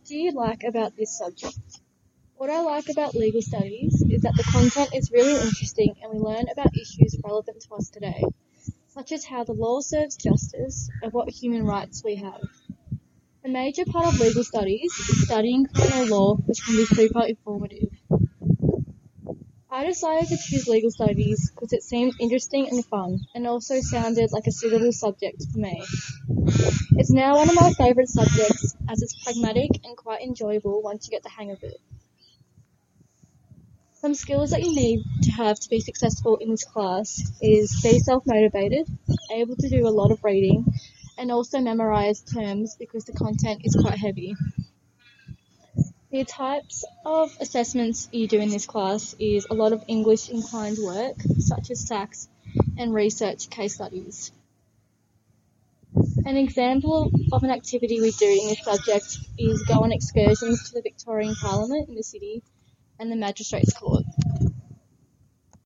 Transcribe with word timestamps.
What 0.00 0.08
do 0.08 0.16
you 0.16 0.32
like 0.32 0.64
about 0.64 0.96
this 0.96 1.18
subject? 1.18 1.60
What 2.36 2.48
I 2.48 2.62
like 2.62 2.88
about 2.88 3.14
legal 3.14 3.42
studies 3.42 4.02
is 4.08 4.22
that 4.22 4.34
the 4.34 4.44
content 4.44 4.94
is 4.94 5.12
really 5.12 5.34
interesting 5.34 5.94
and 6.02 6.14
we 6.14 6.18
learn 6.18 6.46
about 6.50 6.74
issues 6.74 7.20
relevant 7.22 7.60
to 7.60 7.74
us 7.74 7.90
today, 7.90 8.24
such 8.88 9.12
as 9.12 9.26
how 9.26 9.44
the 9.44 9.52
law 9.52 9.80
serves 9.82 10.16
justice 10.16 10.88
and 11.02 11.12
what 11.12 11.28
human 11.28 11.66
rights 11.66 12.02
we 12.02 12.16
have. 12.16 12.40
A 13.44 13.50
major 13.50 13.84
part 13.84 14.06
of 14.06 14.18
legal 14.18 14.42
studies 14.42 14.90
is 14.90 15.26
studying 15.26 15.66
criminal 15.66 16.06
law, 16.06 16.34
which 16.36 16.64
can 16.64 16.76
be 16.76 16.86
super 16.86 17.26
informative. 17.26 17.90
I 19.80 19.86
decided 19.86 20.28
to 20.28 20.36
choose 20.36 20.68
legal 20.68 20.90
studies 20.90 21.50
because 21.50 21.72
it 21.72 21.82
seemed 21.82 22.12
interesting 22.20 22.68
and 22.68 22.84
fun, 22.84 23.20
and 23.34 23.46
also 23.46 23.80
sounded 23.80 24.30
like 24.30 24.46
a 24.46 24.52
suitable 24.52 24.92
subject 24.92 25.42
for 25.50 25.58
me. 25.58 25.82
It's 26.98 27.10
now 27.10 27.36
one 27.36 27.48
of 27.48 27.54
my 27.54 27.72
favourite 27.72 28.10
subjects 28.10 28.76
as 28.90 29.00
it's 29.00 29.24
pragmatic 29.24 29.70
and 29.82 29.96
quite 29.96 30.20
enjoyable 30.20 30.82
once 30.82 31.06
you 31.06 31.12
get 31.12 31.22
the 31.22 31.30
hang 31.30 31.50
of 31.50 31.62
it. 31.62 31.80
Some 33.94 34.12
skills 34.12 34.50
that 34.50 34.62
you 34.62 34.74
need 34.74 35.02
to 35.22 35.30
have 35.30 35.58
to 35.58 35.70
be 35.70 35.80
successful 35.80 36.36
in 36.36 36.50
this 36.50 36.64
class 36.64 37.18
is 37.40 37.80
be 37.82 38.00
self-motivated, 38.00 38.86
able 39.32 39.56
to 39.56 39.68
do 39.70 39.88
a 39.88 39.96
lot 40.00 40.10
of 40.10 40.22
reading, 40.22 40.66
and 41.16 41.32
also 41.32 41.58
memorize 41.58 42.20
terms 42.20 42.76
because 42.78 43.06
the 43.06 43.14
content 43.14 43.62
is 43.64 43.74
quite 43.80 43.96
heavy. 43.96 44.36
The 46.10 46.24
types 46.24 46.84
of 47.06 47.30
assessments 47.38 48.08
you 48.10 48.26
do 48.26 48.40
in 48.40 48.48
this 48.48 48.66
class 48.66 49.14
is 49.20 49.46
a 49.48 49.54
lot 49.54 49.72
of 49.72 49.84
English 49.86 50.28
inclined 50.28 50.78
work, 50.82 51.14
such 51.38 51.70
as 51.70 51.86
SACS 51.86 52.28
and 52.76 52.92
research 52.92 53.48
case 53.48 53.74
studies. 53.76 54.32
An 56.26 56.36
example 56.36 57.12
of 57.32 57.44
an 57.44 57.50
activity 57.50 58.00
we 58.00 58.10
do 58.10 58.26
in 58.26 58.48
this 58.48 58.64
subject 58.64 59.18
is 59.38 59.62
go 59.68 59.84
on 59.84 59.92
excursions 59.92 60.68
to 60.68 60.74
the 60.74 60.82
Victorian 60.82 61.36
Parliament 61.36 61.88
in 61.88 61.94
the 61.94 62.02
city 62.02 62.42
and 62.98 63.12
the 63.12 63.16
Magistrates 63.16 63.72
Court. 63.72 64.02